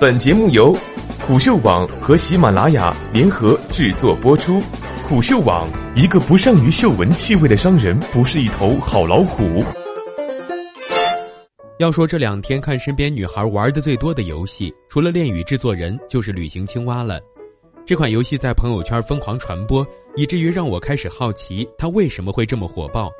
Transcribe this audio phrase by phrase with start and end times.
[0.00, 0.72] 本节目由
[1.26, 4.62] 虎嗅网和喜马拉雅联合制作播出。
[5.08, 9.64] 虎嗅网：一个不善于嗅闻气味的商人，不是一头好老虎。
[11.80, 17.18] 要说这两天看身边女孩玩的最多的游戏，除了恋与制作人，就是旅行青蛙了。
[17.84, 19.84] 这款游戏在朋友圈疯狂传播，
[20.14, 23.10] 以至于让我开始好奇它为什么会这么火爆。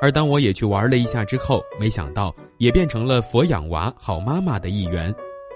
[0.00, 5.12] 而当我也去玩了一下之后，没想到也变成了佛养娃好妈妈的一员。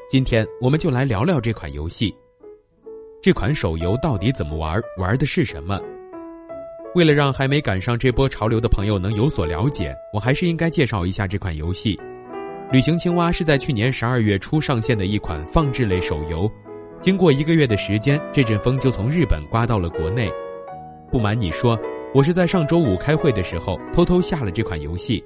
[0.09, 2.15] 今天我们就来聊聊这款游戏。
[3.21, 4.81] 这款手游到底怎么玩？
[4.97, 5.79] 玩的是什么？
[6.95, 12.01] 为了让还没赶上这波潮流的朋友能有所了解，我还是应该介绍一下这款游戏。
[12.73, 16.51] 旅行青蛙是在去年十二月初上线的一款放置类手游。
[17.03, 20.33] 经过一个月的时间，这阵风就从日本刮到了国内。
[21.13, 21.79] 不瞒你说，
[22.15, 25.23] 我是在上周五开会的时候偷偷下了这款游戏，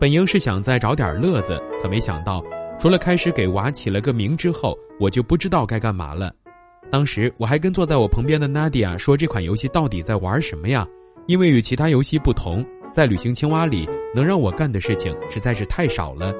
[0.00, 2.42] 本应是想再找点乐子，可没想到。
[2.82, 6.34] 除了开始给娃起了个名之后，我就不知道该干嘛了。
[6.90, 10.84] 当时我还跟坐在我旁边的 Nadia 说：“这款游戏到底在玩什么呀？”
[11.28, 16.34] 因为与其他游戏不同，在旅行青蛙里能让我干的事情实在是太少了。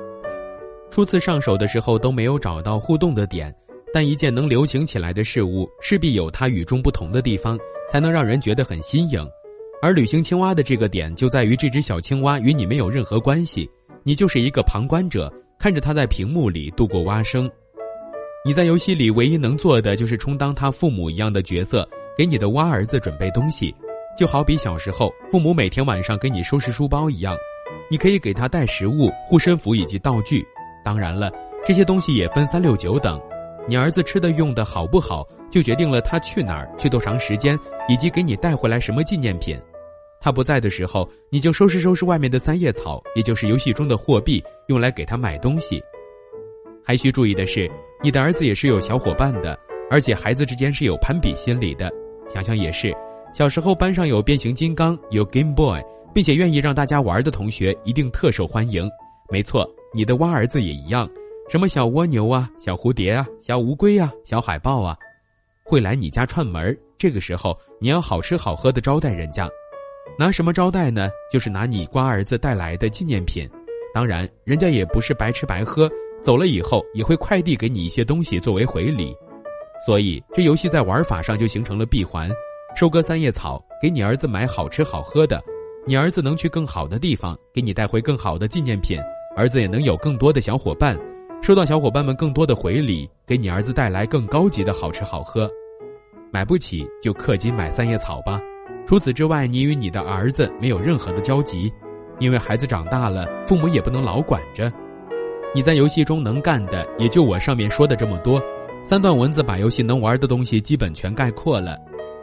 [0.91, 3.55] 初次上手的时候都没有找到互动的点，
[3.95, 7.57] 但一件能流行起来的事物，势必有它与众不同的地方，
[7.89, 9.25] 才能让人觉得很新颖。
[9.81, 13.71] 而旅行青蛙的这个点就在于，这只小青蛙与你没有任何关系，
[14.03, 15.33] 你就是一个旁观者。
[15.63, 17.49] 看着他在屏幕里度过蛙声，
[18.45, 21.89] 你在游戏里唯一能做的就是充当他父母一样的角色，
[22.19, 23.73] 给你的蛙儿子准备东西，
[24.19, 27.37] 就好比小时候父母每天晚上给你收拾书包一样，
[27.89, 30.45] 你可以给他带食物、护身符以及道具。
[30.85, 31.31] 当然了，
[31.65, 33.23] 这些东西也分三六九等，
[33.69, 37.57] 你儿子吃的用的好不好，就决定了他去哪儿、去多长时间，
[37.89, 39.57] 以及给你带回来什么纪念品。
[40.21, 45.83] 他不在的时候，你就收拾收拾外面的三叶草，也就是游戏中的货币，用来给他买东西。
[46.85, 47.71] 还需注意的是，
[48.03, 49.59] 你的儿子也是有小伙伴的，
[49.91, 51.91] 而且孩子之间是有攀比心理的。
[52.29, 52.93] 想想也是，
[53.35, 55.81] 小时候班上有变形金刚、有 Game Boy，
[56.15, 58.89] 并且愿意让大家玩的同学，一定特受欢迎。
[59.31, 61.09] 没错，你的蛙儿子也一样，
[61.49, 64.97] 什么小蜗牛啊、小蝴蝶啊、小乌龟啊、小海豹啊，
[65.65, 69.49] 会来你家串门这个时候，你要好吃好喝的招待人家。
[70.19, 71.09] 拿什么招待呢？
[71.33, 73.49] 就是拿你瓜儿子带来的纪念品，
[73.95, 75.91] 当然，人家也不是白吃白喝，
[76.23, 79.15] 走了以后也会快递给你一些东西作为回礼。
[79.85, 82.31] 所以，这游戏在玩法上就形成了闭环：
[82.75, 85.43] 收割三叶草，给你儿子买好吃好喝的，
[85.85, 88.99] 你儿子能去更好的地方，给你带回更好的纪念品，
[89.37, 90.99] 儿子也能有更多的小伙伴，
[91.43, 95.51] 收到小伙伴们更多的回礼，给你儿子带来更高级的好吃好喝。
[96.33, 98.41] 买不起就氪金买三叶草吧。
[98.87, 101.73] 除此之外，你与你的儿子没有任何的交集，
[102.19, 104.73] 因为孩子长大了，父母也不能老管着。
[105.55, 108.41] 你在游戏中能干的也就我上面说的这么多，
[108.83, 111.77] 三段文字把游戏能玩的东西基本全概括了。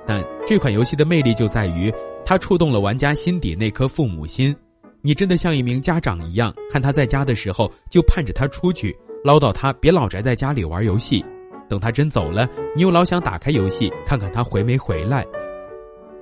[0.08, 1.94] 但这款游戏的魅力就在于，
[2.26, 4.56] 它触动了玩家心底那颗父母心。
[5.02, 11.24] 你真的像一名家长一样，看他在家的时候就盼着他出去，唠叨他别老宅在家里玩游戏。
[11.70, 15.24] 等他真走了，你又老想打开游戏看看他回没回来。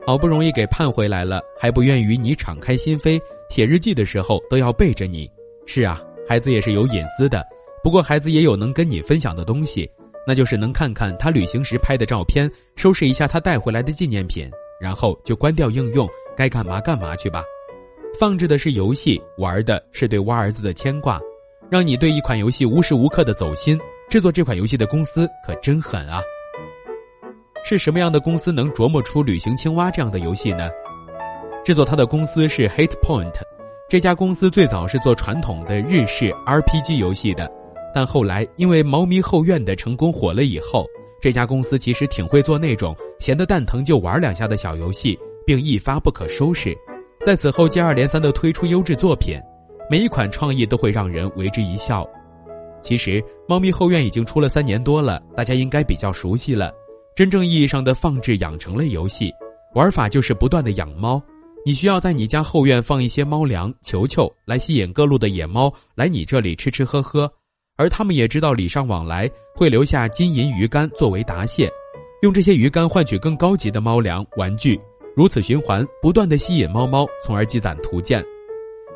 [0.06, 3.20] 好不容易给盼回来了，还不愿与你敞开心扉，
[3.50, 5.30] 写日记的时候都要背着你。
[5.66, 7.46] 是啊，孩子也是有隐私的，
[7.84, 9.90] 不过孩子也有能跟你分享的东西，
[10.26, 14.50] 那就是能看看他旅行时拍的照片，收拾一下他带回来的纪念品，
[14.80, 17.44] 然后就关掉应用，该干嘛干嘛去吧。
[18.20, 21.20] 放置的是游戏，玩的是对蛙儿子的牵挂，
[21.70, 23.78] 让你对一款游戏无时无刻的走心。
[24.10, 26.22] 制作这款游戏的公司可真狠啊！
[27.66, 30.70] 是什么样的公司能琢磨出《旅行青蛙》这样的游戏呢？
[31.68, 33.34] 制作它的公司是 Hit Point，
[33.90, 37.52] 这家公司最早是做传统的日式 RPG 游戏的，
[37.94, 40.86] 但后来因为《猫咪后院》的成功火了以后，
[41.22, 46.74] 这家公司其实挺会做那种闲得蛋疼就玩两下的小游戏，并一发不可收拾。
[47.26, 49.38] 在此后接二连三的推出优质作品，
[49.90, 52.08] 每一款创意都会让人为之一笑。
[52.82, 56.72] 其实，《猫咪后院》已经出了三年多了，大家应该比较熟悉了。
[57.14, 59.34] 真正意义上的放置养成类游戏，
[59.74, 61.22] 玩法就是不断的养猫。
[61.66, 67.30] 你需要在你家后院放一些猫粮、球球，来吸引各路的野猫来你这里吃吃喝喝，
[67.76, 71.70] 而他们也知道礼尚往来，会留下金银鱼干作为答谢，
[72.22, 74.80] 用这些鱼干换取更高级的猫粮、玩具，
[75.16, 78.24] 如此循环，不断的吸引猫猫，从而积攒图鉴。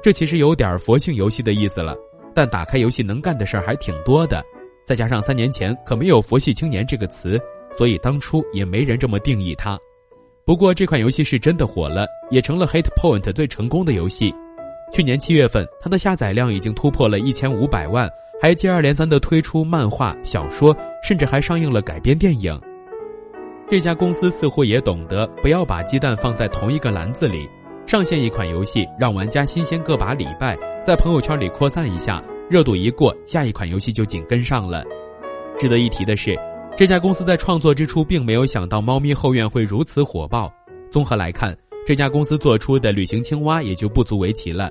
[0.02, 1.96] 这其实有点佛性游戏的意思了，
[2.34, 4.42] 但打开游戏能干的事儿还挺多的，
[4.86, 7.38] 再加上三年前可没有“佛系青年”这个词。
[7.78, 9.80] 所以当初也没人这么定义它，
[10.52, 14.36] 不过这款游戏是真的火了，也成了 Hit Point 最成功的游戏。
[14.92, 18.10] 去年七月份，它的下载量已经突破了一千五百万，
[18.42, 22.60] 还接二连三的推出漫画、小说，甚至还上映了改编电影。
[23.70, 27.48] 这家公司似乎也懂得不要把鸡蛋放在同一个篮子里，
[27.88, 34.84] 上线一款游戏让玩家新鲜个把礼拜，在朋友圈里扩散一下，热度一过，下一款游戏就紧跟上了。
[35.58, 36.38] 值得一提的是，
[36.82, 40.52] 这家公司在创作之初并没有想到《猫咪后院》会如此火爆。
[40.90, 41.56] 综合来看，
[41.86, 44.68] 这家公司做出的《旅行青蛙》也就不足为奇了。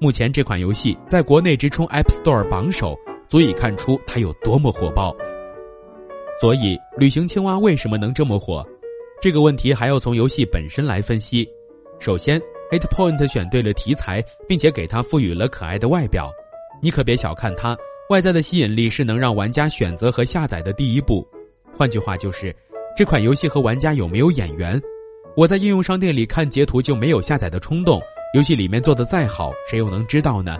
[0.00, 2.96] 目前这款游戏在国内直冲 App Store 榜首，
[3.28, 5.14] 足以看出它有多么火爆。
[6.40, 8.66] 所以，旅行青蛙为什么能这么火？
[9.20, 11.46] 这个问题还要从游戏本身来分析。
[11.98, 12.40] 首先
[12.70, 16.32] ，Eight Point 选对了题材，并且给它赋予了可爱的外表。
[16.80, 17.76] 你可别小看它，
[18.08, 21.22] 外在的吸引力是能让玩家选择和下载的第一步。
[21.74, 22.54] 换句话就是，
[22.96, 24.80] 这款游戏和玩家有没有眼缘？
[25.36, 28.00] 我在应用商店里看截图就没有下载的冲动，
[28.34, 30.58] 游戏里面做的再好，谁又能知道呢？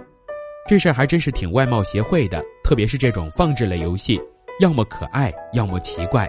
[0.66, 4.20] 这事儿还真是挺外貌协会的，特别是这种放置类游戏。
[4.60, 6.28] 要么可爱，要么奇怪。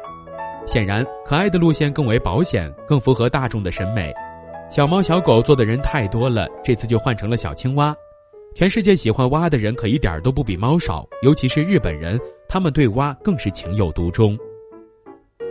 [0.65, 4.13] 显然，可爱的路线更为保险，更符合大众的审美。
[4.71, 7.95] 小猫小狗做的人太多了，这次就换成了小青蛙。
[8.55, 14.37] 全世界喜欢蛙的人可一点都不比猫少，尤其是日本人，他们对蛙更是情有独钟。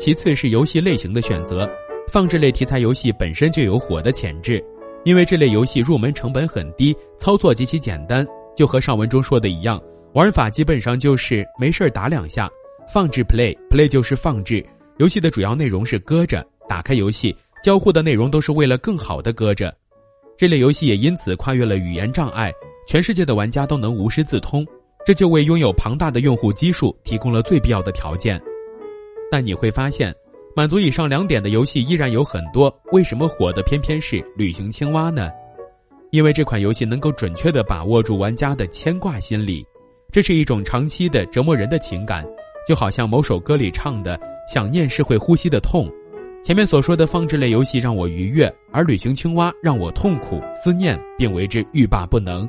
[0.04, 1.70] 其次是游戏类型的选择，
[2.08, 4.60] 放置类题材游戏本身就有火的潜质，
[5.04, 8.26] 因为这类游戏入门成本很低，操作极其简单，
[8.56, 9.80] 就和上文中说的一样，
[10.14, 12.50] 玩法基本上就是没事打两下。
[12.92, 14.66] 放置 play，play 就是放置。
[14.98, 17.32] 游戏的主要内容是搁着，打开游戏，
[17.62, 19.72] 交互的内容都是为了更好的搁着。
[20.36, 22.52] 这类游戏也因此跨越了语言障碍，
[22.88, 24.66] 全世界的玩家都能无师自通，
[25.06, 28.42] 这就为拥有庞大的用户基数提供了最必要的条件。
[29.32, 30.14] 但你会发现，
[30.54, 32.70] 满足以上两点的游戏依然有很多。
[32.92, 35.30] 为什么火的偏偏是旅行青蛙呢？
[36.10, 39.64] 因为这款游戏能够准确地把握住玩家的牵挂心理，
[40.10, 42.22] 这是一种长期的折磨人的情感。
[42.68, 45.90] 就好像某首歌里唱的“想念是会呼吸的痛”，
[46.44, 52.46] 前面所说的放置类游戏让我愉悦，而旅行青蛙让我痛苦思念，并为之欲罢不能。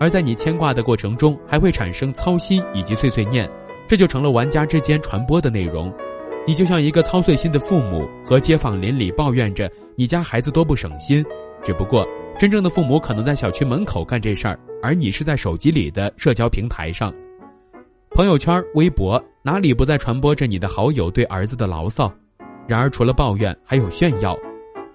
[0.00, 3.46] 而在你牵挂的过程中，还会产生操心以及碎碎念，
[3.88, 5.92] 这就成了玩家之间传播的内容。
[6.46, 11.24] 你就像一个操碎心的父母，和街坊邻里抱怨着你家孩子多不省心。
[11.62, 12.06] 只不过，
[12.38, 17.12] 真正的父母可能在小区门口干这事儿，而你是在手机里的社交平台上。
[18.10, 22.12] 朋友圈、微博哪里不在传播着你的好友对儿子的牢骚？
[22.66, 24.36] 然而，除了抱怨，还有炫耀。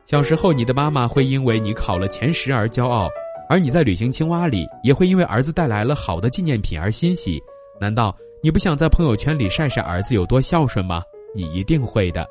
[0.05, 3.07] 小时候，你的妈妈会因为你考了前十而骄傲，
[3.49, 7.41] 而你在旅行青蛙里也会因为儿子带来了好的纪念品而欣喜。
[7.79, 11.01] 难道你不想在朋友圈里晒晒儿子有多孝顺吗？
[11.33, 12.27] 你一定会的。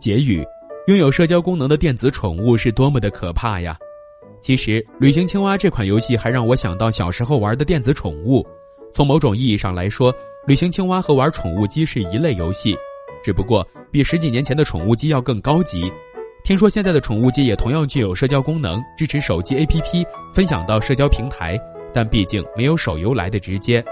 [0.00, 0.44] 结语：
[0.88, 3.78] 拥有社交功能的电子宠物是多么的可怕呀！
[4.42, 8.44] 其实，旅行青蛙这款游戏还让我想到小时候玩的电子宠物。
[8.92, 10.12] 从某种意义上来说，
[10.44, 12.76] 旅行青蛙和玩宠物机是一类游戏，
[13.22, 15.88] 只不过比十几年前的宠物机要更高级。
[16.42, 21.56] 听说现在的宠物机也同样具有社交功能，支持手机 APP 分享到社交平台，
[21.94, 23.84] 但毕竟没有手游来的直接。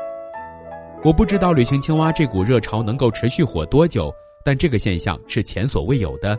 [1.04, 4.12] 我不知道旅行青蛙这股热潮能够持续火多久，
[4.44, 6.36] 但这个现象是前所未有的。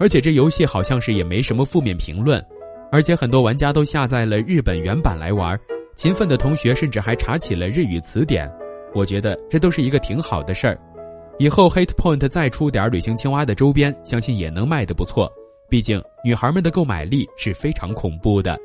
[0.00, 2.44] 而且这游戏好像是也没什么负面评论，
[2.90, 5.58] 而且很多玩家都下载了日本原版来玩。
[5.94, 8.50] 勤奋的同学甚至还查起了日语词典，
[8.94, 10.76] 我觉得这都是一个挺好的事儿。
[11.38, 15.30] 以后 Hate Point 再出点旅行青蛙的周边，相信也能卖得不错。
[15.68, 18.58] 毕竟女孩们的购买力是非常恐怖的。